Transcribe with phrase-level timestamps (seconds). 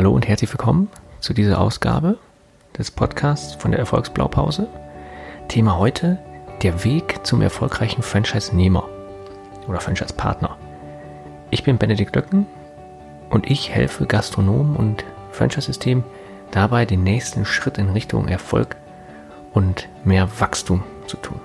[0.00, 0.88] Hallo und herzlich willkommen
[1.20, 2.16] zu dieser Ausgabe
[2.78, 4.66] des Podcasts von der Erfolgsblaupause.
[5.48, 6.18] Thema heute,
[6.62, 8.88] der Weg zum erfolgreichen Franchise-Nehmer
[9.68, 10.56] oder Franchise-Partner.
[11.50, 12.46] Ich bin Benedikt Löcken
[13.28, 16.02] und ich helfe Gastronomen und Franchise-Systemen
[16.50, 18.76] dabei, den nächsten Schritt in Richtung Erfolg
[19.52, 21.40] und mehr Wachstum zu tun.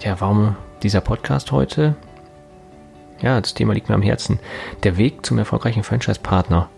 [0.00, 1.96] Ja, warum dieser Podcast heute?
[3.20, 4.38] Ja, das Thema liegt mir am Herzen.
[4.84, 6.68] Der Weg zum erfolgreichen Franchise-Partner.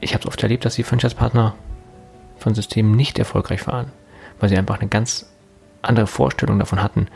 [0.00, 1.54] Ich habe es oft erlebt, dass die Franchise-Partner
[2.38, 3.90] von Systemen nicht erfolgreich waren,
[4.38, 5.26] weil sie einfach eine ganz
[5.80, 7.08] andere Vorstellung davon hatten,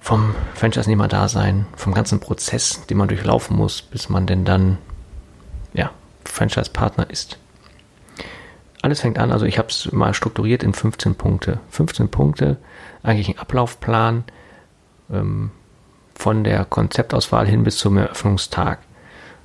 [0.00, 4.76] vom Franchise-Nehmer-Dasein, vom ganzen Prozess, den man durchlaufen muss, bis man denn dann,
[5.72, 5.90] ja,
[6.26, 7.38] Franchise-Partner ist.
[8.82, 11.58] Alles fängt an, also ich habe es mal strukturiert in 15 Punkte.
[11.70, 12.58] 15 Punkte,
[13.02, 14.24] eigentlich ein Ablaufplan,
[15.10, 15.52] ähm,
[16.14, 18.78] von der Konzeptauswahl hin bis zum Eröffnungstag.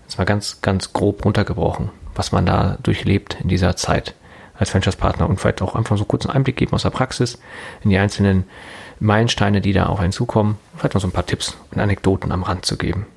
[0.06, 4.16] Das war ganz, ganz grob runtergebrochen, was man da durchlebt in dieser Zeit
[4.58, 7.40] als Franchise-Partner und vielleicht auch einfach so einen Einblick geben aus der Praxis
[7.84, 8.44] in die einzelnen
[9.00, 10.58] Meilensteine, die da auf einen zukommen.
[10.76, 13.08] Vielleicht noch so ein paar Tipps und Anekdoten am Rand zu geben.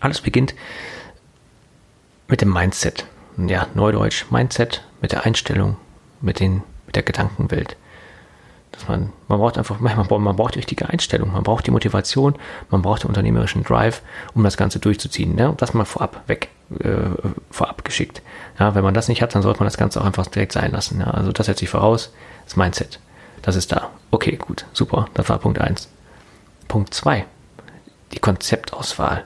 [0.00, 0.54] Alles beginnt
[2.28, 3.06] mit dem Mindset.
[3.36, 5.76] Ja, Neudeutsch Mindset, mit der Einstellung,
[6.20, 7.76] mit, den, mit der Gedankenwelt.
[8.74, 11.70] Dass man, man braucht einfach, man braucht, man braucht die richtige Einstellung, man braucht die
[11.70, 12.34] Motivation,
[12.70, 14.02] man braucht den unternehmerischen Drive,
[14.34, 15.34] um das Ganze durchzuziehen.
[15.34, 15.48] Ne?
[15.48, 16.48] Und das mal vorab weg,
[16.80, 16.92] äh,
[17.50, 18.20] vorab geschickt.
[18.58, 20.72] Ja, wenn man das nicht hat, dann sollte man das Ganze auch einfach direkt sein
[20.72, 21.00] lassen.
[21.00, 21.06] Ja?
[21.08, 22.12] Also das setzt sich voraus,
[22.44, 22.98] das Mindset.
[23.42, 23.90] Das ist da.
[24.10, 25.06] Okay, gut, super.
[25.14, 25.88] Das war Punkt 1.
[26.66, 27.24] Punkt 2.
[28.12, 29.24] Die Konzeptauswahl.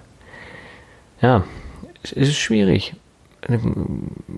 [1.21, 1.45] Ja,
[2.03, 2.95] es ist schwierig,
[3.43, 3.61] eine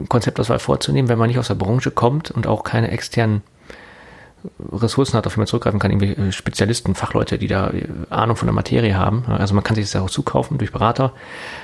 [0.09, 3.43] Konzeptauswahl vorzunehmen, wenn man nicht aus der Branche kommt und auch keine externen
[4.73, 8.37] Ressourcen hat, auf die man zurückgreifen kann, irgendwie äh, Spezialisten, Fachleute, die da äh, Ahnung
[8.37, 9.25] von der Materie haben.
[9.27, 11.13] Also man kann sich das auch zukaufen durch Berater.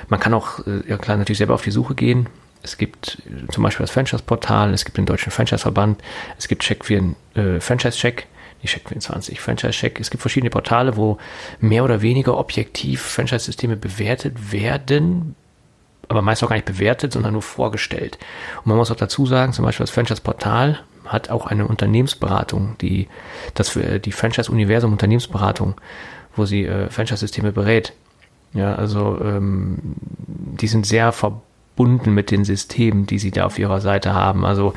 [0.08, 2.28] Man kann auch äh, ja klar natürlich selber auf die Suche gehen.
[2.62, 6.02] Es gibt zum Beispiel das Franchise-Portal, es gibt den Deutschen Franchise-Verband,
[6.36, 8.26] es gibt Check für äh, Franchise-Check,
[8.62, 10.00] die Check 24, Franchise-Check.
[10.00, 11.18] Es gibt verschiedene Portale, wo
[11.60, 15.36] mehr oder weniger objektiv Franchise-Systeme bewertet werden,
[16.08, 18.18] aber meist auch gar nicht bewertet, sondern nur vorgestellt.
[18.58, 23.08] Und man muss auch dazu sagen, zum Beispiel das Franchise-Portal hat auch eine Unternehmensberatung, die
[23.54, 25.74] das für die Franchise-Universum Unternehmensberatung,
[26.34, 27.92] wo sie äh, Franchise-Systeme berät.
[28.52, 29.78] Ja, also ähm,
[30.26, 34.44] die sind sehr verbunden mit den Systemen, die sie da auf ihrer Seite haben.
[34.44, 34.74] Also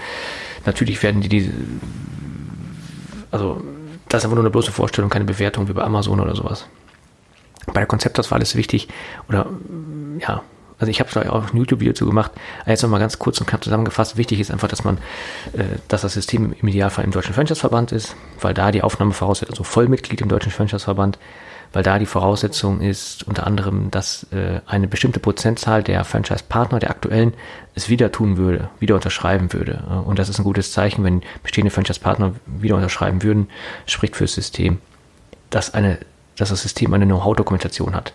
[0.65, 1.51] natürlich werden die diese,
[3.31, 3.61] also
[4.09, 6.67] das ist einfach nur eine bloße Vorstellung, keine Bewertung wie bei Amazon oder sowas.
[7.67, 8.87] Bei der Konzeptauswahl ist wichtig,
[9.27, 9.47] oder
[10.19, 10.41] ja,
[10.79, 12.31] also ich habe da auch ein YouTube-Video zu gemacht.
[12.65, 14.15] Jetzt nochmal ganz kurz und knapp zusammengefasst.
[14.17, 14.97] Wichtig ist einfach, dass man,
[15.53, 19.51] äh, dass das System im Idealfall im Deutschen Franchise-Verband ist, weil da die Aufnahme voraussetzt,
[19.51, 21.19] also Vollmitglied im Deutschen Franchise-Verband,
[21.73, 26.91] weil da die Voraussetzung ist unter anderem, dass äh, eine bestimmte Prozentzahl der Franchise-Partner, der
[26.91, 27.33] aktuellen,
[27.75, 29.83] es wieder tun würde, wieder unterschreiben würde.
[30.05, 33.49] Und das ist ein gutes Zeichen, wenn bestehende Franchise-Partner wieder unterschreiben würden,
[33.85, 34.79] spricht für das System,
[35.49, 35.99] dass eine,
[36.37, 38.13] dass das System eine Know-how-Dokumentation hat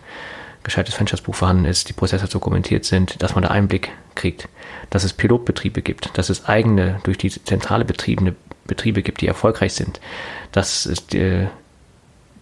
[0.65, 4.49] gescheites Franchise-Buch vorhanden ist, die Prozesse dokumentiert sind, dass man da Einblick kriegt,
[4.89, 9.73] dass es Pilotbetriebe gibt, dass es eigene, durch die Zentrale betriebene Betriebe gibt, die erfolgreich
[9.73, 10.01] sind,
[10.51, 11.47] dass es, äh,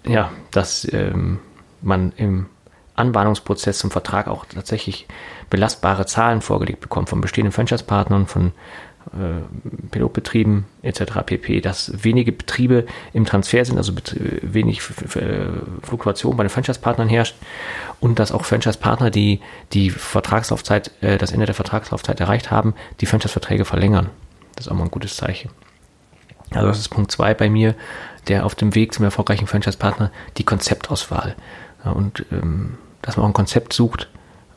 [0.07, 1.39] ja, dass ähm,
[1.81, 2.47] man im
[2.95, 5.07] Anbahnungsprozess zum Vertrag auch tatsächlich
[5.49, 8.53] belastbare Zahlen vorgelegt bekommt von bestehenden Franchise-Partnern, von
[9.91, 11.03] Pilotbetrieben etc.
[11.25, 13.93] pp, dass wenige Betriebe im Transfer sind, also
[14.41, 17.35] wenig Fluktuation bei den Franchise-Partnern herrscht
[17.99, 19.41] und dass auch Franchise-Partner, die
[19.73, 24.09] die Vertragslaufzeit, äh, das Ende der Vertragslaufzeit erreicht haben, die Franchise-Verträge verlängern.
[24.55, 25.49] Das ist auch mal ein gutes Zeichen.
[26.51, 27.75] Also das ist Punkt zwei bei mir,
[28.27, 31.35] der auf dem Weg zum erfolgreichen Franchise-Partner, die Konzeptauswahl.
[31.83, 34.09] Und ähm, dass man auch ein Konzept sucht,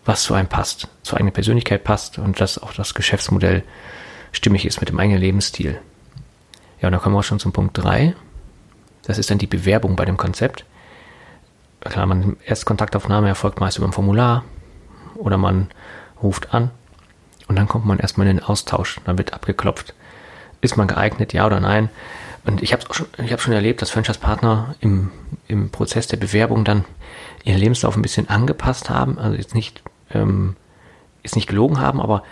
[0.05, 3.65] was zu einem passt, zur eigenen Persönlichkeit passt und dass auch das Geschäftsmodell
[4.33, 5.81] stimmig ist mit dem eigenen Lebensstil.
[6.81, 8.15] Ja, und dann kommen wir auch schon zum Punkt 3.
[9.05, 10.65] Das ist dann die Bewerbung bei dem Konzept.
[11.81, 14.45] Klar, man Erstkontaktaufnahme erfolgt meist über ein Formular
[15.15, 15.69] oder man
[16.23, 16.71] ruft an
[17.49, 19.01] und dann kommt man erstmal in den Austausch.
[19.05, 19.95] Dann wird abgeklopft,
[20.61, 21.89] ist man geeignet, ja oder nein.
[22.45, 25.11] Und ich habe schon, ich hab schon erlebt, dass Franchise-Partner im,
[25.49, 26.85] im Prozess der Bewerbung dann
[27.45, 29.19] ihren Lebenslauf ein bisschen angepasst haben.
[29.19, 29.83] Also jetzt nicht,
[30.13, 30.57] ähm,
[31.23, 32.23] jetzt nicht gelogen haben, aber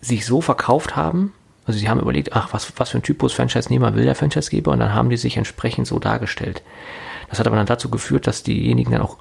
[0.00, 1.32] sich so verkauft haben,
[1.66, 4.78] also sie haben überlegt, ach, was, was für ein Typus Franchise-Nehmer will der Franchisegeber und
[4.78, 6.62] dann haben die sich entsprechend so dargestellt.
[7.28, 9.18] Das hat aber dann dazu geführt, dass diejenigen dann auch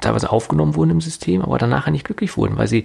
[0.00, 2.84] teilweise aufgenommen wurden im System, aber danach nicht glücklich wurden, weil sie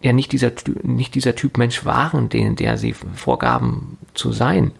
[0.00, 0.52] ja nicht dieser,
[0.82, 4.72] nicht dieser Typ Mensch waren, den, der sie vorgaben zu sein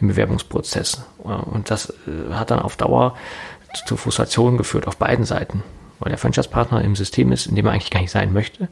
[0.00, 1.04] im Bewerbungsprozess.
[1.18, 3.16] Und das äh, hat dann auf Dauer
[3.86, 5.62] zu Frustration geführt auf beiden Seiten.
[6.02, 8.68] Weil der Franchise-Partner im System ist, in dem er eigentlich gar nicht sein möchte.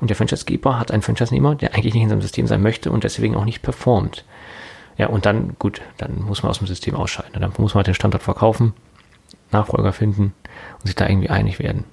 [0.00, 3.04] Und der Franchise-Geber hat einen Franchise-Nehmer, der eigentlich nicht in seinem System sein möchte und
[3.04, 4.24] deswegen auch nicht performt.
[4.96, 7.40] Ja, und dann, gut, dann muss man aus dem System ausscheiden.
[7.40, 8.74] Dann muss man halt den Standort verkaufen,
[9.50, 10.34] Nachfolger finden
[10.78, 11.84] und sich da irgendwie einig werden.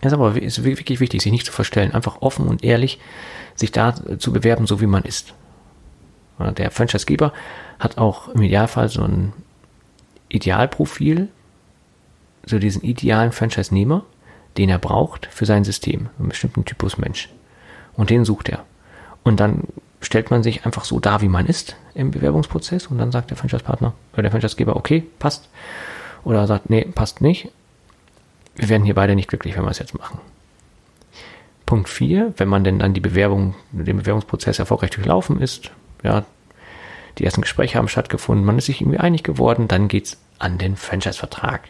[0.00, 3.00] Das ist aber ist wirklich wichtig, sich nicht zu verstellen, einfach offen und ehrlich
[3.54, 5.34] sich da zu bewerben, so wie man ist.
[6.38, 7.32] Der Franchise-Geber
[7.78, 9.32] hat auch im Idealfall so ein
[10.28, 11.28] Idealprofil,
[12.46, 14.04] so diesen idealen Franchise-Nehmer,
[14.56, 17.28] den er braucht für sein System, einen bestimmten Typus Mensch.
[17.94, 18.64] Und den sucht er.
[19.22, 19.64] Und dann
[20.00, 23.36] stellt man sich einfach so dar, wie man ist im Bewerbungsprozess und dann sagt der
[23.36, 25.48] Franchise-Partner oder der Franchise-Geber, okay, passt.
[26.24, 27.48] Oder sagt, nee, passt nicht.
[28.54, 30.20] Wir werden hier beide nicht glücklich, wenn wir es jetzt machen.
[31.66, 35.70] Punkt 4, wenn man denn dann die Bewerbung, den Bewerbungsprozess erfolgreich durchlaufen ist,
[36.02, 36.24] ja,
[37.18, 40.76] die ersten Gespräche haben stattgefunden, man ist sich irgendwie einig geworden, dann geht's an den
[40.76, 41.62] Franchise-Vertrag.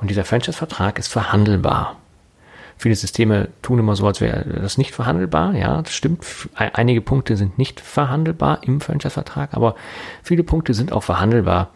[0.00, 1.96] Und dieser Franchise-Vertrag ist verhandelbar.
[2.76, 5.54] Viele Systeme tun immer so, als wäre das nicht verhandelbar.
[5.54, 6.24] Ja, das stimmt.
[6.54, 9.74] Einige Punkte sind nicht verhandelbar im Franchise-Vertrag, aber
[10.22, 11.70] viele Punkte sind auch verhandelbar.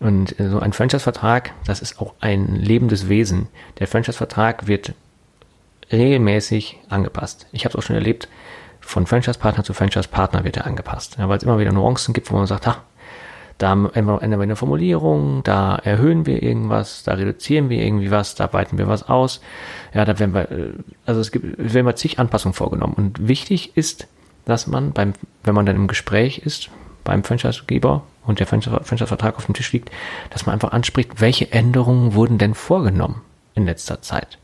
[0.00, 3.48] Und äh, so ein Franchise-Vertrag, das ist auch ein lebendes Wesen.
[3.78, 4.94] Der Franchise-Vertrag wird
[5.92, 7.46] regelmäßig angepasst.
[7.52, 8.28] Ich habe es auch schon erlebt,
[8.80, 11.16] von Franchise-Partner zu Franchise-Partner wird er angepasst.
[11.18, 12.80] Ja, weil es immer wieder Nuancen gibt, wo man sagt, ach,
[13.60, 18.50] da ändern wir eine Formulierung, da erhöhen wir irgendwas, da reduzieren wir irgendwie was, da
[18.54, 19.42] weiten wir was aus.
[19.92, 20.72] Ja, da werden wir, äh,
[21.04, 22.94] also es gibt, werden wir zig Anpassungen vorgenommen.
[22.94, 24.08] Und wichtig ist,
[24.46, 25.12] dass man beim,
[25.44, 26.70] wenn man dann im Gespräch ist,
[27.04, 29.90] beim Franchisegeber und der Franchise-Vertrag auf dem Tisch liegt,
[30.30, 33.20] dass man einfach anspricht, welche Änderungen wurden denn vorgenommen
[33.54, 34.38] in letzter Zeit.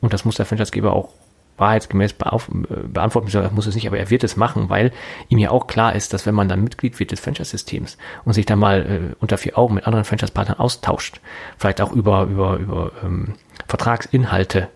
[0.00, 1.10] Und das muss der Franchisegeber auch
[1.56, 4.92] wahrheitsgemäß beantworten, er muss es nicht, aber er wird es machen, weil
[5.28, 8.46] ihm ja auch klar ist, dass wenn man dann Mitglied wird des Franchise-Systems und sich
[8.46, 11.20] dann mal äh, unter vier Augen mit anderen Franchise-Partnern austauscht,
[11.58, 13.34] vielleicht auch über, über, über ähm,
[13.68, 14.68] Vertragsinhalte,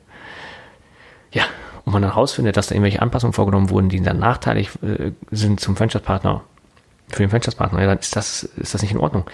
[1.33, 1.45] ja,
[1.85, 5.61] und man dann herausfindet, dass da irgendwelche Anpassungen vorgenommen wurden, die dann nachteilig äh, sind
[5.61, 6.43] zum Franchise-Partner,
[7.09, 9.25] für den Franchise-Partner, ja, dann ist das, ist das nicht in Ordnung.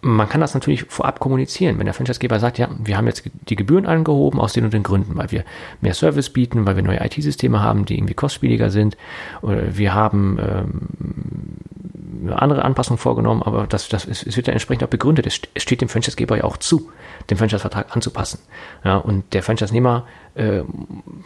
[0.00, 1.78] Man kann das natürlich vorab kommunizieren.
[1.78, 4.84] Wenn der Franchise-Geber sagt, ja, wir haben jetzt die Gebühren angehoben aus den und den
[4.84, 5.44] Gründen, weil wir
[5.80, 8.96] mehr Service bieten, weil wir neue IT-Systeme haben, die irgendwie kostspieliger sind,
[9.42, 10.80] oder wir haben ähm,
[12.30, 15.26] andere Anpassungen vorgenommen, aber das, das es wird ja entsprechend auch begründet.
[15.26, 16.90] Es steht dem Franchise-Geber ja auch zu,
[17.30, 18.40] den Franchise-Vertrag anzupassen.
[18.84, 20.62] Ja, und der Franchise-Nehmer äh,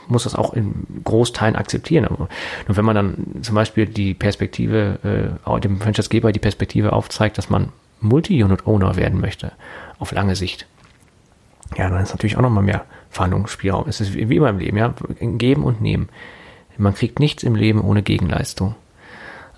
[0.08, 2.06] muss das auch in Großteilen akzeptieren.
[2.06, 2.29] Und
[2.67, 7.69] wenn man dann zum Beispiel die Perspektive, äh, dem Franchisegeber die Perspektive aufzeigt, dass man
[8.00, 9.52] Multi-Unit-Owner werden möchte,
[9.99, 10.67] auf lange Sicht,
[11.76, 13.84] ja, dann ist natürlich auch nochmal mehr Verhandlungsspielraum.
[13.88, 16.08] Es ist wie immer im Leben, ja, geben und nehmen.
[16.79, 18.75] Man kriegt nichts im Leben ohne Gegenleistung.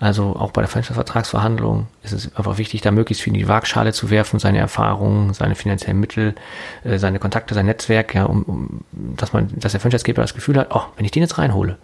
[0.05, 3.91] Also auch bei der Franchise-Vertragsverhandlung ist es einfach wichtig, da möglichst viel in die Waagschale
[3.91, 6.35] zu werfen, seine Erfahrungen, seine finanziellen Mittel,
[6.83, 10.57] äh, seine Kontakte, sein Netzwerk, ja, um, um dass man, dass der Franchise-Geber das Gefühl
[10.57, 11.79] hat, oh, wenn ich den jetzt reinhole,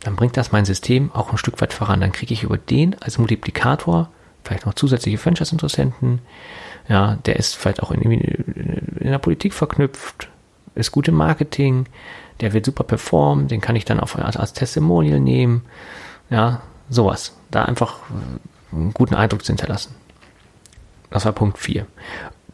[0.00, 2.00] dann bringt das mein System auch ein Stück weit voran.
[2.00, 4.08] Dann kriege ich über den als Multiplikator
[4.42, 6.20] vielleicht noch zusätzliche Franchise-Interessenten.
[6.88, 10.30] Ja, der ist vielleicht auch in, in der Politik verknüpft,
[10.74, 11.84] ist gut im Marketing,
[12.40, 15.66] der wird super performen, den kann ich dann auch als, als Testimonial nehmen.
[16.30, 17.36] Ja, Sowas.
[17.50, 19.94] Da einfach äh, einen guten Eindruck zu hinterlassen.
[21.10, 21.86] Das war Punkt 4.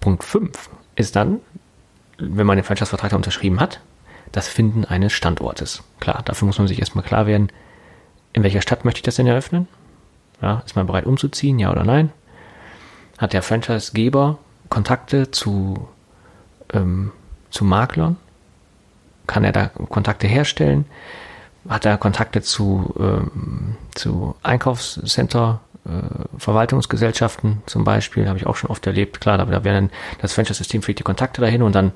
[0.00, 1.40] Punkt 5 ist dann,
[2.18, 3.80] wenn man den Franchise-Vertrag unterschrieben hat,
[4.30, 5.82] das Finden eines Standortes.
[6.00, 7.50] Klar, dafür muss man sich erstmal klar werden,
[8.32, 9.68] in welcher Stadt möchte ich das denn eröffnen?
[10.40, 12.10] Ja, ist man bereit umzuziehen, ja oder nein?
[13.18, 15.88] Hat der Franchise-Geber Kontakte zu,
[16.72, 17.12] ähm,
[17.50, 18.16] zu Maklern?
[19.26, 20.86] Kann er da Kontakte herstellen?
[21.68, 28.70] Hat er Kontakte zu, ähm, zu Einkaufscenter, äh, Verwaltungsgesellschaften zum Beispiel, habe ich auch schon
[28.70, 29.20] oft erlebt.
[29.20, 29.90] Klar, da, werden
[30.20, 31.92] das Franchise-System fliegt die Kontakte dahin und dann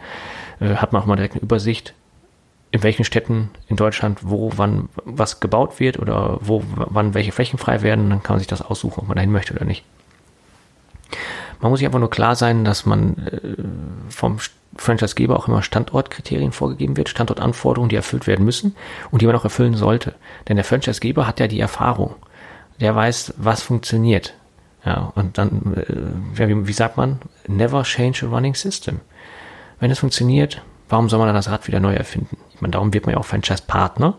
[0.60, 1.94] äh, hat man auch mal direkt eine Übersicht,
[2.70, 7.58] in welchen Städten in Deutschland, wo, wann was gebaut wird oder wo, wann welche Flächen
[7.58, 8.10] frei werden.
[8.10, 9.84] Dann kann man sich das aussuchen, ob man dahin möchte oder nicht.
[11.60, 14.38] Man muss sich einfach nur klar sein, dass man äh, vom
[14.76, 18.76] Franchisegeber auch immer Standortkriterien vorgegeben wird, Standortanforderungen, die erfüllt werden müssen
[19.10, 20.14] und die man auch erfüllen sollte.
[20.48, 22.14] Denn der Franchisegeber hat ja die Erfahrung.
[22.80, 24.34] Der weiß, was funktioniert.
[24.84, 27.18] Ja, und dann, äh, wie, wie sagt man?
[27.48, 29.00] Never change a running system.
[29.80, 32.36] Wenn es funktioniert, warum soll man dann das Rad wieder neu erfinden?
[32.54, 34.16] Ich meine, darum wird man ja auch Franchise-Partner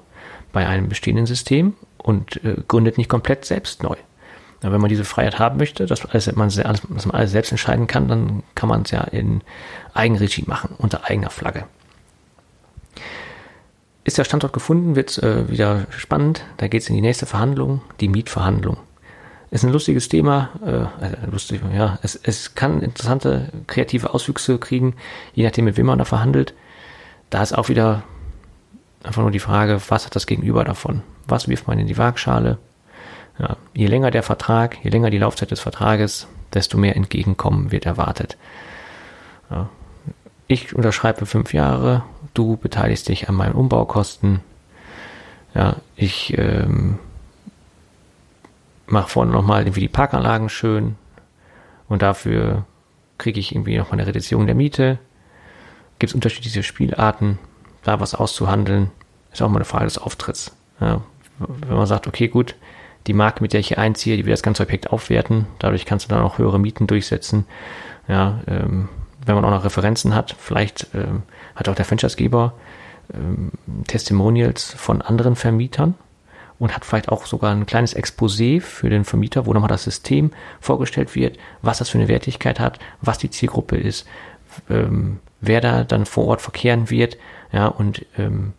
[0.51, 3.95] bei einem bestehenden System und äh, gründet nicht komplett selbst neu.
[4.63, 7.51] Ja, wenn man diese Freiheit haben möchte, dass, alles, man, alles, dass man alles selbst
[7.51, 9.41] entscheiden kann, dann kann man es ja in
[9.93, 11.65] Eigenregie machen, unter eigener Flagge.
[14.03, 16.43] Ist der Standort gefunden, wird es äh, wieder spannend.
[16.57, 18.77] Da geht es in die nächste Verhandlung, die Mietverhandlung.
[19.51, 24.95] ist ein lustiges Thema, äh, also lustig, ja, es, es kann interessante kreative Auswüchse kriegen,
[25.33, 26.53] je nachdem, mit wem man da verhandelt.
[27.29, 28.03] Da ist auch wieder
[29.03, 31.03] einfach nur die Frage, was hat das Gegenüber davon?
[31.27, 32.57] Was wirft man in die Waagschale?
[33.39, 37.85] Ja, je länger der Vertrag, je länger die Laufzeit des Vertrages, desto mehr Entgegenkommen wird
[37.85, 38.37] erwartet.
[39.49, 39.69] Ja,
[40.47, 42.03] ich unterschreibe fünf Jahre,
[42.33, 44.39] du beteiligst dich an meinen Umbaukosten.
[45.53, 46.99] Ja, ich ähm,
[48.85, 50.95] mache vorne nochmal irgendwie die Parkanlagen schön
[51.89, 52.65] und dafür
[53.17, 54.99] kriege ich irgendwie nochmal eine Reduzierung der Miete.
[55.99, 57.39] Gibt es unterschiedliche Spielarten,
[57.83, 58.91] da was auszuhandeln,
[59.31, 60.55] ist auch mal eine Frage des Auftritts.
[60.79, 61.01] Ja,
[61.39, 62.55] wenn man sagt, okay, gut,
[63.07, 66.05] die Marke, mit der ich hier einziehe, die will das ganze Objekt aufwerten, dadurch kannst
[66.05, 67.45] du dann auch höhere Mieten durchsetzen.
[68.07, 68.89] Ja, ähm,
[69.25, 71.23] wenn man auch noch Referenzen hat, vielleicht ähm,
[71.55, 72.53] hat auch der Franchisegeber
[73.13, 73.51] ähm,
[73.87, 75.95] Testimonials von anderen Vermietern,
[76.59, 80.31] und hat vielleicht auch sogar ein kleines Exposé für den Vermieter, wo nochmal das System
[80.59, 84.07] vorgestellt wird, was das für eine Wertigkeit hat, was die Zielgruppe ist,
[84.69, 87.17] ähm, wer da dann vor Ort verkehren wird,
[87.51, 88.53] ja, und ähm,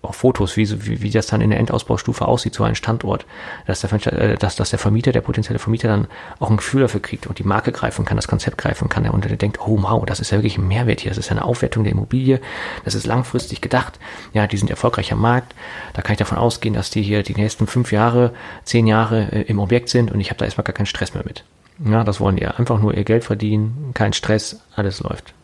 [0.00, 3.26] auch Fotos, wie, wie, wie das dann in der Endausbaustufe aussieht, so ein Standort,
[3.66, 6.06] dass der, äh, dass, dass der Vermieter, der potenzielle Vermieter dann
[6.38, 9.24] auch ein Gefühl dafür kriegt und die Marke greifen kann, das Konzept greifen kann und
[9.24, 11.44] der denkt, oh wow, das ist ja wirklich ein Mehrwert hier, das ist ja eine
[11.44, 12.40] Aufwertung der Immobilie,
[12.84, 13.98] das ist langfristig gedacht,
[14.32, 15.54] ja, die sind erfolgreicher Markt,
[15.94, 18.32] da kann ich davon ausgehen, dass die hier die nächsten fünf Jahre,
[18.64, 21.24] zehn Jahre äh, im Objekt sind und ich habe da erstmal gar keinen Stress mehr
[21.24, 21.44] mit.
[21.84, 25.34] Ja, das wollen die einfach nur ihr Geld verdienen, kein Stress, alles läuft.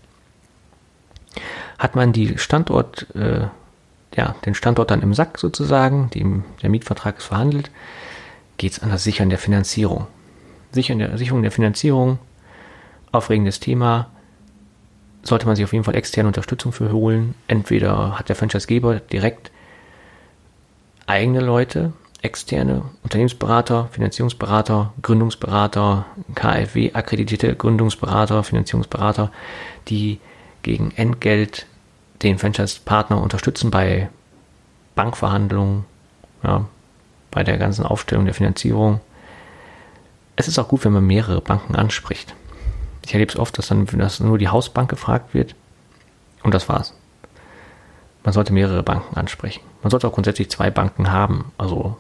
[1.79, 3.47] Hat man die Standort äh,
[4.17, 6.25] ja, den Standort dann im Sack sozusagen, die,
[6.63, 7.71] der Mietvertrag ist verhandelt,
[8.57, 10.07] geht es an das Sichern der Finanzierung.
[10.73, 12.19] Sichern der, Sicherung der Finanzierung,
[13.13, 14.11] aufregendes Thema,
[15.23, 17.35] sollte man sich auf jeden Fall externe Unterstützung für holen.
[17.49, 19.51] Entweder hat der Franchisegeber direkt
[21.07, 21.93] eigene Leute,
[22.23, 29.31] externe Unternehmensberater, Finanzierungsberater, Gründungsberater, KfW akkreditierte Gründungsberater, Finanzierungsberater,
[29.89, 30.21] die
[30.63, 31.67] gegen Entgelt
[32.23, 34.09] den Franchise-Partner unterstützen bei
[34.95, 35.85] Bankverhandlungen,
[36.43, 36.65] ja,
[37.31, 39.01] bei der ganzen Aufstellung der Finanzierung.
[40.37, 42.35] Es ist auch gut, wenn man mehrere Banken anspricht.
[43.05, 45.55] Ich erlebe es oft, dass dann dass nur die Hausbank gefragt wird
[46.43, 46.95] und das war's.
[48.25, 49.63] Man sollte mehrere Banken ansprechen.
[49.83, 51.97] Man sollte auch grundsätzlich zwei Banken haben, also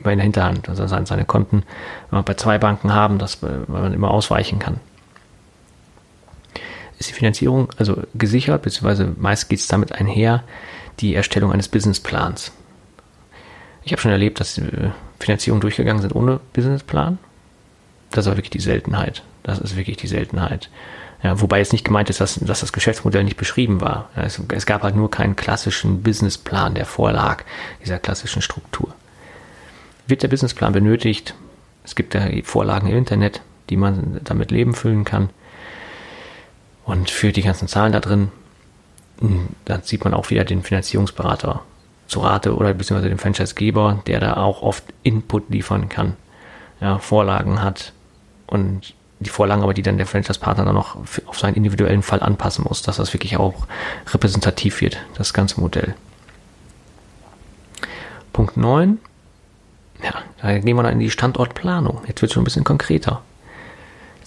[0.00, 1.62] immer in der Hinterhand, also seine Konten
[2.10, 4.80] bei zwei Banken haben, dass man immer ausweichen kann
[6.98, 10.42] ist die Finanzierung also gesichert, beziehungsweise meist geht es damit einher,
[11.00, 12.52] die Erstellung eines Businessplans.
[13.84, 14.90] Ich habe schon erlebt, dass äh,
[15.20, 17.18] Finanzierungen durchgegangen sind ohne Businessplan.
[18.10, 19.22] Das ist aber wirklich die Seltenheit.
[19.42, 20.70] Das ist wirklich die Seltenheit.
[21.22, 24.08] Ja, wobei jetzt nicht gemeint ist, dass, dass das Geschäftsmodell nicht beschrieben war.
[24.14, 27.44] Es, es, gab halt nur keinen klassischen Businessplan, der vorlag,
[27.82, 28.94] dieser klassischen Struktur.
[30.06, 31.34] Wird der Businessplan benötigt?
[31.82, 35.30] Es gibt ja Vorlagen im Internet, die man damit Leben füllen kann.
[36.88, 38.32] Und für die ganzen Zahlen da drin,
[39.20, 41.60] hm, da sieht man auch wieder den Finanzierungsberater
[42.06, 46.16] zu Rate oder beziehungsweise den Franchisegeber, der da auch oft Input liefern kann,
[46.80, 47.92] ja, Vorlagen hat
[48.46, 52.64] und die Vorlagen aber, die dann der Franchise-Partner dann noch auf seinen individuellen Fall anpassen
[52.66, 53.66] muss, dass das wirklich auch
[54.14, 55.94] repräsentativ wird, das ganze Modell.
[58.32, 58.96] Punkt 9.
[60.02, 62.00] Ja, da gehen wir dann in die Standortplanung.
[62.06, 63.20] Jetzt wird es schon ein bisschen konkreter.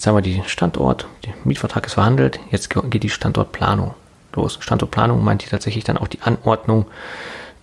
[0.02, 3.94] Jetzt haben wir die Standort, der Mietvertrag ist verhandelt, jetzt geht die Standortplanung
[4.34, 4.58] los.
[4.60, 6.86] Standortplanung meint hier tatsächlich dann auch die Anordnung,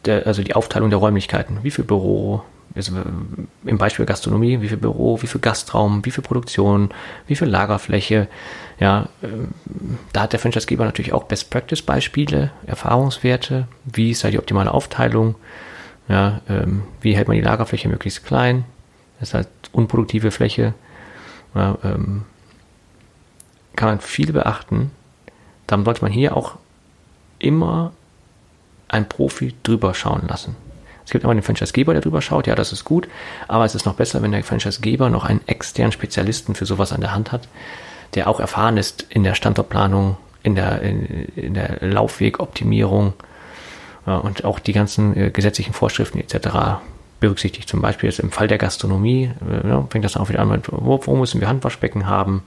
[0.06, 1.60] der, also die Aufteilung der Räumlichkeiten.
[1.64, 2.42] Wie viel Büro,
[2.74, 2.94] also
[3.66, 6.92] im Beispiel Gastronomie, wie viel Büro, wie viel Gastraum, wie viel Produktion,
[7.28, 8.30] wie viel Lagerfläche.
[8.80, 9.50] Ja, ähm,
[10.14, 14.74] da hat der Franchisegeber natürlich auch Best Practice Beispiele, Erfahrungswerte, wie ist da die optimale
[14.74, 15.36] Aufteilung,
[16.08, 18.64] ja, ähm, wie hält man die Lagerfläche möglichst klein,
[19.20, 20.74] das ist halt unproduktive Fläche,
[21.54, 22.24] ja, ähm,
[23.80, 24.92] kann man viel beachten.
[25.66, 26.56] Dann sollte man hier auch
[27.40, 27.94] immer
[28.90, 30.56] einen Profi drüber schauen lassen.
[31.06, 33.08] Es gibt immer den Franchisegeber, der drüber schaut, ja, das ist gut,
[33.48, 37.02] aber es ist noch besser, wenn der Franchisegeber noch einen externen Spezialisten für sowas an
[37.02, 37.48] der Hand hat,
[38.14, 43.14] der auch erfahren ist in der Standortplanung, in der, in, in der Laufwegoptimierung
[44.06, 46.80] ja, und auch die ganzen äh, gesetzlichen Vorschriften etc
[47.20, 47.68] berücksichtigt.
[47.68, 50.68] Zum Beispiel jetzt im Fall der Gastronomie, äh, ja, fängt das auch wieder an mit,
[50.72, 52.44] wo, wo müssen wir Handwaschbecken haben,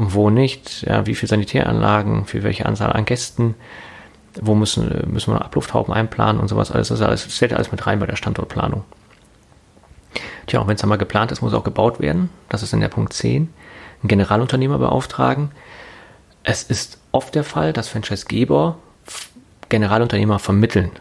[0.00, 3.56] wo nicht, ja, wie viele Sanitäranlagen, für welche Anzahl an Gästen,
[4.40, 6.88] wo müssen, müssen wir Ablufthauben einplanen und sowas alles.
[6.88, 8.84] Das, alles, das alles mit rein bei der Standortplanung.
[10.46, 12.30] Tja, auch wenn es einmal geplant ist, muss auch gebaut werden.
[12.48, 13.52] Das ist in der Punkt 10.
[14.04, 15.50] Ein Generalunternehmer beauftragen.
[16.44, 18.78] Es ist oft der Fall, dass Franchisegeber
[19.68, 20.92] Generalunternehmer vermitteln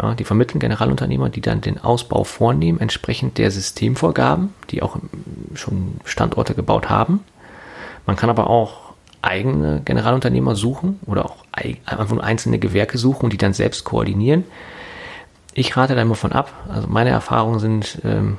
[0.00, 4.96] Ja, die vermitteln Generalunternehmer, die dann den Ausbau vornehmen, entsprechend der Systemvorgaben, die auch
[5.54, 7.20] schon Standorte gebaut haben.
[8.06, 8.90] Man kann aber auch
[9.22, 14.44] eigene Generalunternehmer suchen oder auch einfach nur einzelne Gewerke suchen und die dann selbst koordinieren.
[15.52, 16.52] Ich rate da immer von ab.
[16.68, 18.38] Also meine Erfahrungen sind ähm,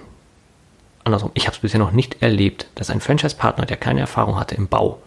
[1.04, 1.32] andersrum.
[1.34, 4.68] Ich habe es bisher noch nicht erlebt, dass ein Franchise-Partner, der keine Erfahrung hatte im
[4.68, 5.00] Bau,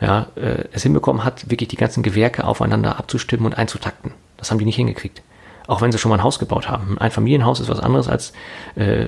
[0.00, 4.12] ja, äh, es hinbekommen hat, wirklich die ganzen Gewerke aufeinander abzustimmen und einzutakten.
[4.36, 5.22] Das haben die nicht hingekriegt
[5.68, 6.96] auch wenn sie schon mal ein Haus gebaut haben.
[6.98, 8.32] Ein Familienhaus ist was anderes als
[8.74, 9.04] äh,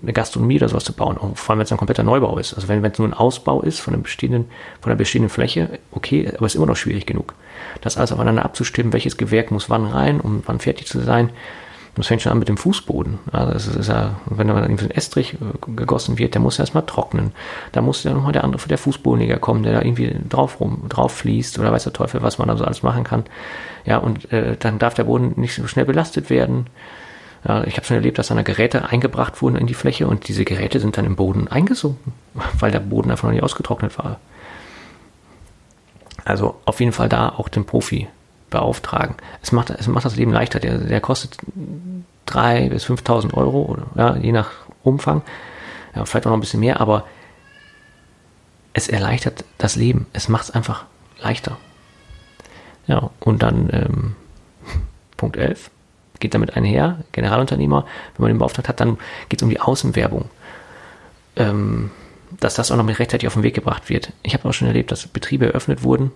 [0.00, 2.54] eine Gastronomie oder sowas zu bauen, vor allem wenn es ein kompletter Neubau ist.
[2.54, 4.46] Also wenn es nur ein Ausbau ist von, einem bestehenden,
[4.80, 7.34] von einer bestehenden Fläche, okay, aber ist immer noch schwierig genug.
[7.80, 11.30] Das alles aufeinander abzustimmen, welches Gewerk muss wann rein, um wann fertig zu sein,
[11.96, 13.20] das fängt schon an mit dem Fußboden.
[13.30, 15.36] Also das ist ja, wenn da irgendwie ein Estrich äh,
[15.76, 17.32] gegossen wird, der muss erstmal trocknen.
[17.72, 21.12] Da muss ja nochmal der andere, der Fußbodenleger kommen, der da irgendwie drauf rum, drauf
[21.12, 23.24] fließt oder weiß der Teufel, was man da so alles machen kann.
[23.84, 26.66] Ja, und äh, dann darf der Boden nicht so schnell belastet werden.
[27.46, 30.44] Ja, ich habe schon erlebt, dass dann Geräte eingebracht wurden in die Fläche und diese
[30.44, 32.12] Geräte sind dann im Boden eingesunken,
[32.58, 34.18] weil der Boden einfach noch nicht ausgetrocknet war.
[36.24, 38.08] Also auf jeden Fall da auch den Profi
[38.54, 39.16] beauftragen.
[39.42, 40.60] Es macht, es macht das Leben leichter.
[40.60, 41.36] Der, der kostet
[42.28, 44.50] 3.000 bis 5.000 Euro, ja, je nach
[44.82, 45.22] Umfang.
[45.94, 47.04] Ja, vielleicht auch noch ein bisschen mehr, aber
[48.72, 50.06] es erleichtert das Leben.
[50.12, 50.84] Es macht es einfach
[51.20, 51.58] leichter.
[52.86, 54.16] Ja, und dann ähm,
[55.16, 55.70] Punkt 11
[56.20, 57.84] geht damit einher, Generalunternehmer,
[58.16, 60.30] wenn man den beauftragt hat, dann geht es um die Außenwerbung.
[61.36, 61.90] Ähm,
[62.40, 64.12] dass das auch noch mit rechtzeitig auf den Weg gebracht wird.
[64.22, 66.12] Ich habe auch schon erlebt, dass Betriebe eröffnet wurden,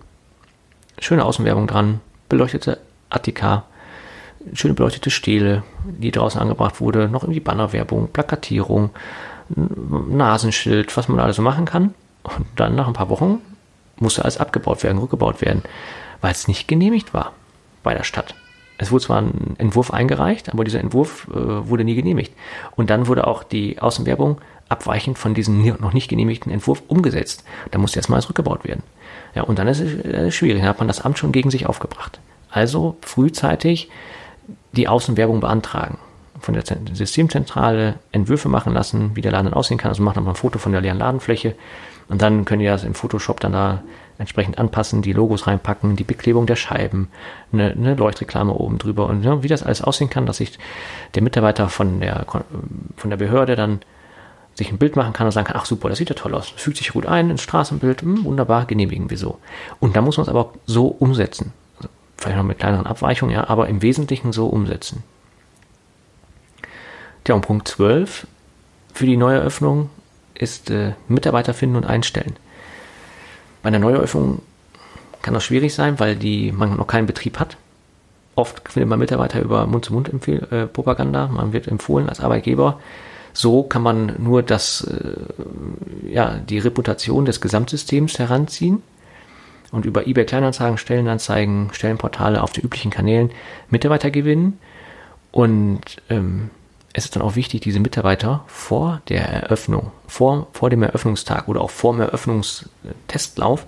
[0.97, 3.65] schöne Außenwerbung dran, beleuchtete Attika,
[4.53, 8.91] schöne beleuchtete Stele, die draußen angebracht wurde, noch irgendwie Bannerwerbung, Plakatierung,
[9.49, 11.93] Nasenschild, was man alles so machen kann.
[12.23, 13.41] Und dann nach ein paar Wochen
[13.97, 15.63] musste alles abgebaut werden, rückgebaut werden,
[16.21, 17.33] weil es nicht genehmigt war
[17.83, 18.35] bei der Stadt.
[18.77, 22.33] Es wurde zwar ein Entwurf eingereicht, aber dieser Entwurf äh, wurde nie genehmigt.
[22.77, 27.43] Und dann wurde auch die Außenwerbung abweichend von diesem noch nicht genehmigten Entwurf umgesetzt.
[27.71, 28.83] Da musste erstmal alles rückgebaut werden.
[29.35, 30.61] Ja, und dann ist es äh, schwierig.
[30.61, 32.19] Dann hat man das Amt schon gegen sich aufgebracht.
[32.49, 33.89] Also frühzeitig
[34.71, 35.97] die Außenwerbung beantragen.
[36.39, 39.89] Von der Systemzentrale Entwürfe machen lassen, wie der Laden dann aussehen kann.
[39.89, 41.55] Also macht man ein Foto von der leeren Ladenfläche.
[42.07, 43.83] Und dann können die das im Photoshop dann da
[44.17, 47.07] entsprechend anpassen, die Logos reinpacken, die Beklebung der Scheiben,
[47.53, 50.59] eine, eine Leuchtreklame oben drüber und ja, wie das alles aussehen kann, dass sich
[51.15, 52.25] der Mitarbeiter von der,
[52.97, 53.79] von der Behörde dann
[54.59, 56.49] sich ein Bild machen kann und sagen kann, ach super, das sieht ja toll aus,
[56.49, 59.39] fügt sich gut ein ins Straßenbild, hm, wunderbar, genehmigen wir so.
[59.79, 61.53] Und da muss man es aber auch so umsetzen.
[61.77, 65.03] Also vielleicht noch mit kleineren Abweichungen, ja, aber im Wesentlichen so umsetzen.
[67.23, 68.27] Tja, und Punkt 12
[68.93, 69.89] für die Neueröffnung
[70.35, 72.35] ist äh, Mitarbeiter finden und einstellen.
[73.61, 74.41] Bei einer Neueröffnung
[75.21, 77.57] kann das schwierig sein, weil die, man noch keinen Betrieb hat.
[78.35, 81.25] Oft findet man Mitarbeiter über Mund-zu-Mund-Propaganda.
[81.25, 82.79] Äh, man wird empfohlen als Arbeitgeber,
[83.39, 88.83] so kann man nur das, äh, ja, die Reputation des Gesamtsystems heranziehen
[89.71, 93.31] und über eBay Kleinanzeigen, Stellenanzeigen, Stellenportale auf den üblichen Kanälen
[93.69, 94.59] Mitarbeiter gewinnen.
[95.31, 96.49] Und ähm,
[96.91, 101.61] es ist dann auch wichtig, diese Mitarbeiter vor der Eröffnung, vor, vor dem Eröffnungstag oder
[101.61, 103.65] auch vor dem Eröffnungstestlauf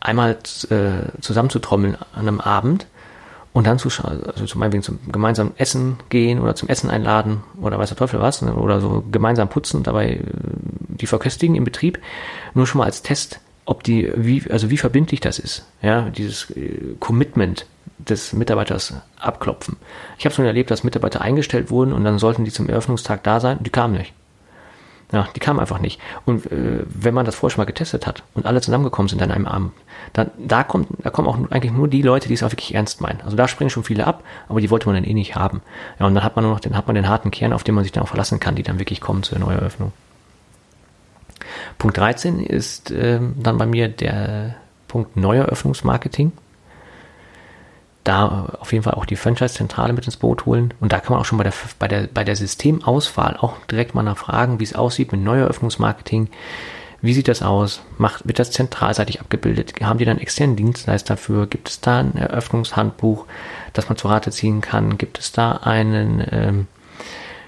[0.00, 0.32] einmal
[0.68, 2.86] äh, zusammenzutrommeln an einem Abend
[3.56, 7.78] und dann zu, also zum Beispiel zum gemeinsamen Essen gehen oder zum Essen einladen oder
[7.78, 10.20] weiß der Teufel was, ne, oder so gemeinsam putzen und dabei äh,
[10.88, 11.98] die verköstigen im Betrieb,
[12.52, 16.50] nur schon mal als Test, ob die, wie, also wie verbindlich das ist, ja, dieses
[16.50, 17.64] äh, Commitment
[17.96, 19.78] des Mitarbeiters abklopfen.
[20.18, 23.40] Ich habe schon erlebt, dass Mitarbeiter eingestellt wurden und dann sollten die zum Eröffnungstag da
[23.40, 24.12] sein und die kamen nicht.
[25.12, 26.00] Ja, die kamen einfach nicht.
[26.24, 29.30] Und äh, wenn man das vorher schon mal getestet hat und alle zusammengekommen sind an
[29.30, 29.72] einem Abend,
[30.12, 33.00] dann da kommt, da kommen auch eigentlich nur die Leute, die es auch wirklich ernst
[33.00, 33.20] meinen.
[33.20, 35.62] Also da springen schon viele ab, aber die wollte man dann eh nicht haben.
[36.00, 37.76] Ja, und dann hat man nur noch den, hat man den harten Kern, auf den
[37.76, 39.92] man sich dann auch verlassen kann, die dann wirklich kommen zur Neueröffnung.
[41.78, 44.56] Punkt 13 ist ähm, dann bei mir der
[44.88, 46.32] Punkt Neueröffnungsmarketing
[48.06, 50.72] da auf jeden Fall auch die Franchise-Zentrale mit ins Boot holen.
[50.80, 53.94] Und da kann man auch schon bei der, bei der, bei der Systemauswahl auch direkt
[53.94, 56.28] mal nachfragen, wie es aussieht mit Neueröffnungsmarketing.
[57.02, 57.82] Wie sieht das aus?
[57.98, 59.74] Macht, wird das zentralseitig abgebildet?
[59.80, 61.46] Haben die dann externen Dienstleister dafür?
[61.46, 63.26] Gibt es da ein Eröffnungshandbuch,
[63.72, 64.98] das man zur Rate ziehen kann?
[64.98, 66.66] Gibt es da einen, ähm,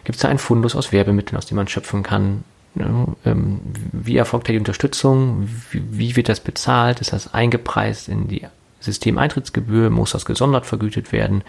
[0.04, 2.44] gibt es da einen Fundus aus Werbemitteln, aus dem man schöpfen kann?
[2.76, 3.60] Ähm,
[3.92, 5.48] wie erfolgt da die Unterstützung?
[5.70, 7.00] Wie wird das bezahlt?
[7.00, 8.46] Ist das eingepreist in die
[8.80, 11.42] Systemeintrittsgebühr, muss das gesondert vergütet werden?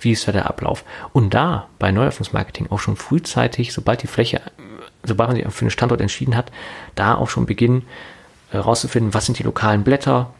[0.00, 0.84] Wie ist da der Ablauf?
[1.12, 4.40] Und da bei Neueröffnungsmarketing auch schon frühzeitig, sobald die Fläche,
[5.02, 6.52] sobald man sich für einen Standort entschieden hat,
[6.94, 7.86] da auch schon beginnen
[8.50, 10.32] herauszufinden, was sind die lokalen Blätter,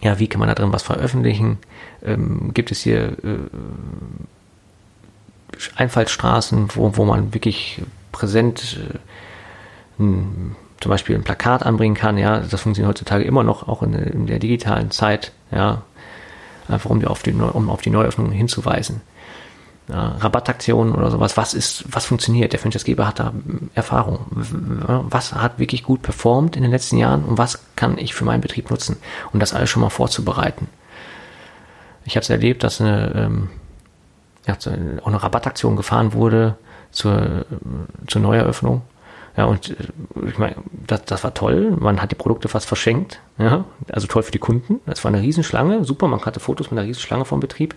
[0.00, 1.58] Ja, wie kann man da drin was veröffentlichen?
[2.02, 3.38] Ähm, gibt es hier äh,
[5.76, 7.80] Einfallsstraßen, wo, wo man wirklich
[8.12, 8.98] präsent äh,
[10.02, 12.18] ein, zum Beispiel ein Plakat anbringen kann?
[12.18, 15.32] Ja, das funktioniert heutzutage immer noch, auch in, in der digitalen Zeit.
[15.50, 15.82] Ja,
[16.68, 19.00] einfach um auf die, um auf die Neuöffnung hinzuweisen
[19.88, 22.52] ja, Rabattaktionen oder sowas, was ist, was funktioniert?
[22.52, 23.32] Der Franchisegeber hat da
[23.74, 24.20] Erfahrung.
[24.30, 28.40] Was hat wirklich gut performt in den letzten Jahren und was kann ich für meinen
[28.40, 28.96] Betrieb nutzen?
[29.32, 30.68] Um das alles schon mal vorzubereiten.
[32.06, 33.50] Ich habe es erlebt, dass eine, ähm,
[34.46, 34.54] ja,
[35.02, 36.56] auch eine Rabattaktion gefahren wurde
[36.90, 37.44] zur,
[38.06, 38.82] zur Neueröffnung.
[39.36, 41.76] Ja, und äh, ich meine, das, das war toll.
[41.78, 43.20] Man hat die Produkte fast verschenkt.
[43.38, 44.80] Ja, also toll für die Kunden.
[44.86, 45.84] Das war eine Riesenschlange.
[45.84, 47.74] Super, man hatte Fotos mit einer Riesenschlange vom Betrieb.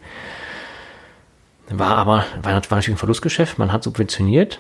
[1.70, 4.60] War aber, war, natürlich ein Verlustgeschäft, man hat subventioniert.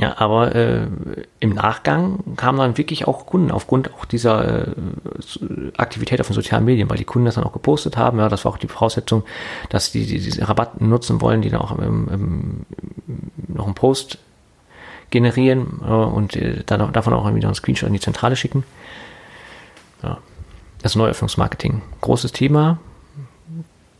[0.00, 0.86] Ja, aber äh,
[1.38, 4.72] im Nachgang kamen dann wirklich auch Kunden aufgrund auch dieser äh,
[5.76, 8.18] Aktivität auf den sozialen Medien, weil die Kunden das dann auch gepostet haben.
[8.18, 9.22] Ja, das war auch die Voraussetzung,
[9.68, 12.66] dass die, die diese Rabatt nutzen wollen, die dann auch im, im,
[13.46, 14.18] noch einen Post
[15.10, 18.64] generieren äh, und äh, dann davon auch wieder einen Screenshot in die Zentrale schicken.
[20.02, 20.18] Ja.
[20.82, 22.78] Das Neuöffnungsmarketing, großes Thema,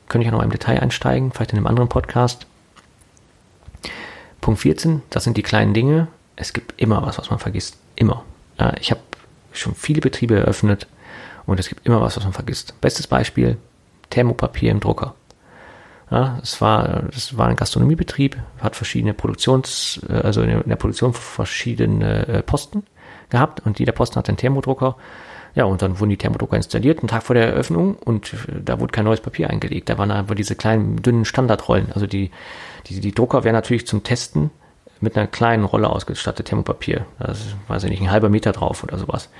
[0.08, 2.46] könnte ich auch noch im Detail einsteigen, vielleicht in einem anderen Podcast.
[4.40, 6.08] Punkt 14, das sind die kleinen Dinge.
[6.36, 7.78] Es gibt immer was, was man vergisst.
[7.96, 8.24] Immer.
[8.58, 9.00] Ja, ich habe
[9.52, 10.86] schon viele Betriebe eröffnet
[11.46, 12.78] und es gibt immer was, was man vergisst.
[12.80, 13.56] Bestes Beispiel,
[14.10, 15.14] Thermopapier im Drucker.
[16.10, 21.14] Ja, es war, das war ein Gastronomiebetrieb, hat verschiedene Produktions, äh, also in der Produktion
[21.14, 22.84] verschiedene äh, Posten
[23.30, 24.96] gehabt und jeder Posten hat einen Thermodrucker
[25.54, 28.90] ja, und dann wurden die Thermodrucker installiert, einen Tag vor der Eröffnung, und da wurde
[28.90, 29.88] kein neues Papier eingelegt.
[29.88, 31.92] Da waren einfach diese kleinen, dünnen Standardrollen.
[31.92, 32.32] Also die,
[32.86, 34.50] die, die Drucker wären natürlich zum Testen
[35.00, 37.06] mit einer kleinen Rolle ausgestattet, Thermopapier.
[37.20, 39.30] Da ist, weiß ich nicht, ein halber Meter drauf oder sowas.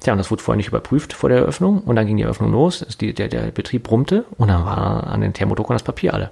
[0.00, 2.52] Tja, und das wurde vorher nicht überprüft vor der Eröffnung und dann ging die Eröffnung
[2.52, 6.30] los, die, der, der Betrieb brummte und dann war an den Thermodruckern das Papier alle.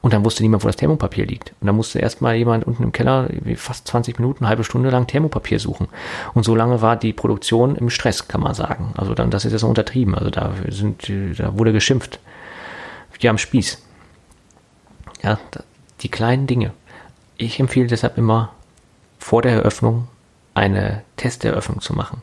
[0.00, 1.54] Und dann wusste niemand, wo das Thermopapier liegt.
[1.60, 5.58] Und dann musste erstmal jemand unten im Keller fast 20 Minuten, halbe Stunde lang Thermopapier
[5.58, 5.88] suchen.
[6.34, 8.92] Und so lange war die Produktion im Stress, kann man sagen.
[8.96, 10.14] Also dann, das ist jetzt untertrieben.
[10.14, 12.20] Also da sind, da wurde geschimpft.
[13.20, 13.82] Die am Spieß.
[15.24, 15.38] Ja,
[16.02, 16.72] die kleinen Dinge.
[17.36, 18.52] Ich empfehle deshalb immer,
[19.18, 20.06] vor der Eröffnung
[20.54, 22.22] eine Testeröffnung zu machen.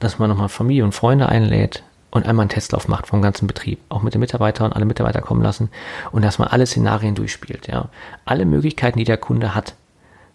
[0.00, 3.78] Dass man nochmal Familie und Freunde einlädt, und einmal einen Testlauf macht vom ganzen Betrieb,
[3.88, 5.70] auch mit den Mitarbeitern, alle Mitarbeiter kommen lassen
[6.12, 7.88] und dass man alle Szenarien durchspielt, ja.
[8.24, 9.74] Alle Möglichkeiten, die der Kunde hat,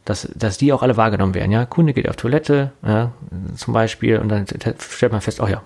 [0.05, 1.65] dass, dass die auch alle wahrgenommen werden, ja.
[1.65, 3.11] Kunde geht auf Toilette, ja,
[3.55, 5.61] zum Beispiel, und dann stellt man fest, oh ja,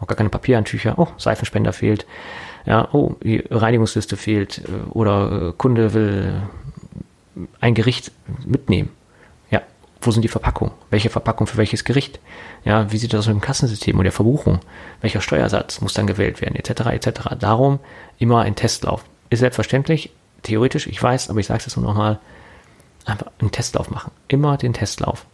[0.00, 2.06] auch gar keine Papierhandtücher, oh, Seifenspender fehlt,
[2.66, 6.34] ja, oh, die Reinigungsliste fehlt, äh, oder äh, Kunde will
[7.60, 8.12] ein Gericht
[8.44, 8.90] mitnehmen
[10.06, 10.74] wo sind die Verpackungen?
[10.90, 12.20] Welche Verpackung für welches Gericht?
[12.64, 14.60] Ja, wie sieht das mit dem Kassensystem und der Verbuchung?
[15.00, 17.36] Welcher Steuersatz muss dann gewählt werden, etc., etc.
[17.38, 17.78] Darum
[18.18, 19.04] immer ein Testlauf.
[19.30, 20.10] Ist selbstverständlich,
[20.42, 22.18] theoretisch, ich weiß, aber ich sage es jetzt nur nochmal,
[23.04, 24.12] einfach einen Testlauf machen.
[24.28, 25.26] Immer den Testlauf.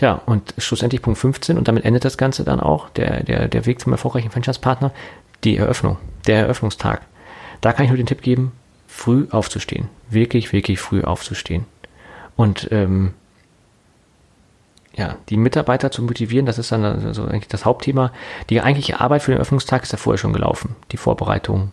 [0.00, 3.66] Ja, und schlussendlich Punkt 15 und damit endet das Ganze dann auch, der, der, der
[3.66, 4.92] Weg zum erfolgreichen Franchise-Partner,
[5.44, 7.02] die Eröffnung, der Eröffnungstag.
[7.60, 8.52] Da kann ich nur den Tipp geben,
[8.86, 9.88] früh aufzustehen.
[10.10, 11.64] Wirklich, wirklich früh aufzustehen.
[12.36, 13.14] Und ähm,
[14.96, 18.12] ja, die Mitarbeiter zu motivieren, das ist dann also eigentlich das Hauptthema.
[18.48, 20.74] Die eigentliche Arbeit für den Eröffnungstag ist ja vorher schon gelaufen.
[20.90, 21.72] Die Vorbereitung,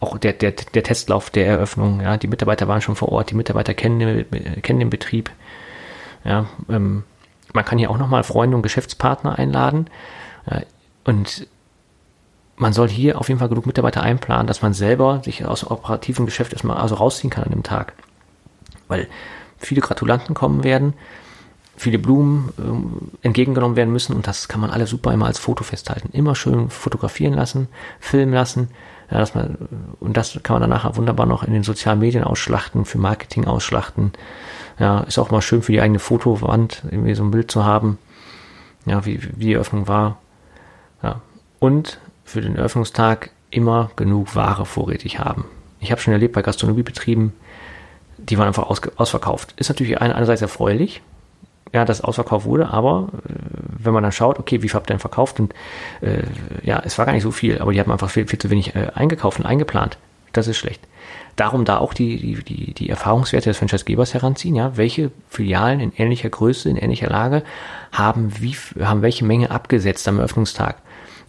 [0.00, 3.34] auch der, der, der Testlauf der Eröffnung, ja, die Mitarbeiter waren schon vor Ort, die
[3.34, 5.30] Mitarbeiter kennen den, kennen den Betrieb.
[6.24, 7.04] Ja, ähm,
[7.54, 9.88] man kann hier auch nochmal Freunde und Geschäftspartner einladen.
[10.50, 10.60] Ja,
[11.04, 11.46] und
[12.56, 16.26] man soll hier auf jeden Fall genug Mitarbeiter einplanen, dass man selber sich aus operativen
[16.26, 17.94] Geschäft erstmal also rausziehen kann an dem Tag.
[18.88, 19.08] Weil
[19.56, 20.92] viele Gratulanten kommen werden
[21.78, 25.64] viele Blumen äh, entgegengenommen werden müssen und das kann man alles super immer als Foto
[25.64, 26.10] festhalten.
[26.12, 27.68] Immer schön fotografieren lassen,
[28.00, 28.68] filmen lassen.
[29.10, 29.56] Ja, dass man,
[30.00, 33.46] und das kann man dann nachher wunderbar noch in den sozialen Medien ausschlachten, für Marketing
[33.46, 34.12] ausschlachten.
[34.78, 37.98] Ja, ist auch mal schön für die eigene Fotowand, irgendwie so ein Bild zu haben.
[38.84, 40.18] Ja, wie, wie die Eröffnung war.
[41.02, 41.20] Ja.
[41.58, 45.46] Und für den Eröffnungstag immer genug Ware vorrätig haben.
[45.80, 47.32] Ich habe schon erlebt bei Gastronomiebetrieben,
[48.18, 49.54] die waren einfach aus, ausverkauft.
[49.56, 51.02] Ist natürlich einerseits erfreulich,
[51.72, 53.32] ja, das ausverkauft wurde, aber äh,
[53.78, 55.40] wenn man dann schaut, okay, wie viel habt ihr denn verkauft?
[55.40, 55.54] Und
[56.00, 56.22] äh,
[56.62, 58.74] ja, es war gar nicht so viel, aber die haben einfach viel, viel zu wenig
[58.74, 59.98] äh, eingekauft und eingeplant.
[60.32, 60.82] Das ist schlecht.
[61.36, 65.92] Darum da auch die, die, die, die Erfahrungswerte des Franchisegebers heranziehen, ja, welche Filialen in
[65.96, 67.44] ähnlicher Größe, in ähnlicher Lage
[67.92, 70.82] haben wie, haben welche Menge abgesetzt am Eröffnungstag.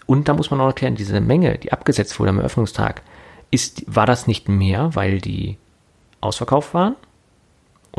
[0.06, 3.04] Und da muss man auch erklären, diese Menge, die abgesetzt wurde am Eröffnungstag,
[3.52, 5.58] ist, war das nicht mehr, weil die
[6.22, 6.96] ausverkauft waren?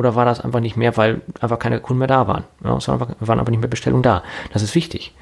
[0.00, 2.44] Oder war das einfach nicht mehr, weil einfach keine Kunden mehr da waren?
[2.64, 4.22] Ja, es waren einfach, waren einfach nicht mehr Bestellungen da.
[4.50, 5.14] Das ist wichtig.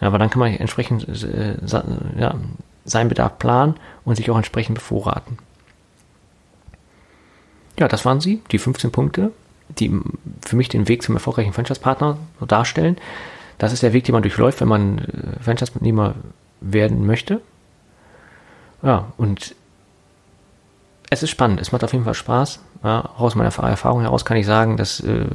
[0.00, 1.58] Ja, aber dann kann man entsprechend äh,
[2.18, 2.34] ja,
[2.86, 3.74] seinen Bedarf planen
[4.06, 5.36] und sich auch entsprechend bevorraten.
[7.78, 9.32] Ja, das waren sie, die 15 Punkte,
[9.68, 10.00] die
[10.40, 12.16] für mich den Weg zum erfolgreichen Franchise-Partner
[12.48, 12.96] darstellen.
[13.58, 16.14] Das ist der Weg, den man durchläuft, wenn man äh, Franchise-Nehmer
[16.62, 17.42] werden möchte.
[18.82, 19.54] Ja, und
[21.10, 22.60] es ist spannend, es macht auf jeden Fall Spaß.
[22.84, 25.26] Ja, aus meiner Erfahrung heraus kann ich sagen, dass äh,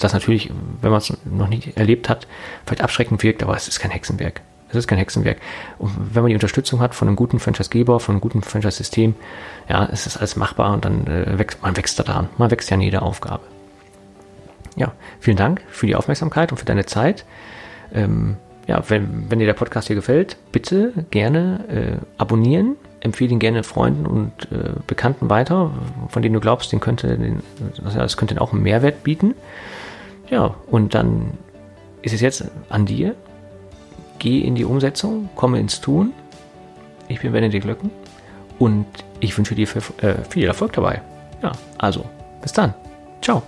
[0.00, 2.26] das natürlich, wenn man es noch nicht erlebt hat,
[2.64, 4.40] vielleicht abschreckend wirkt, aber es ist kein Hexenwerk.
[4.70, 5.36] Es ist kein Hexenwerk.
[5.78, 9.14] Und wenn man die Unterstützung hat von einem guten Franchise-Geber, von einem guten Franchise-System,
[9.68, 12.30] ja, es ist alles machbar und dann äh, wächst man wächst da dran.
[12.38, 13.42] Man wächst ja an jeder Aufgabe.
[14.76, 17.26] Ja, vielen Dank für die Aufmerksamkeit und für deine Zeit.
[17.92, 23.38] Ähm, ja, wenn, wenn dir der Podcast hier gefällt, bitte gerne äh, abonnieren, empfehle ihn
[23.38, 25.70] gerne Freunden und äh, Bekannten weiter,
[26.08, 27.42] von denen du glaubst, den könnte, den,
[27.82, 29.34] das könnte auch einen Mehrwert bieten.
[30.30, 31.32] Ja, und dann
[32.02, 33.14] ist es jetzt an dir.
[34.18, 36.12] Geh in die Umsetzung, komme ins Tun.
[37.08, 37.90] Ich bin Benedikt Löcken
[38.58, 38.86] und
[39.18, 41.02] ich wünsche dir viel, äh, viel Erfolg dabei.
[41.42, 42.04] Ja, also,
[42.40, 42.72] bis dann.
[43.20, 43.42] Ciao.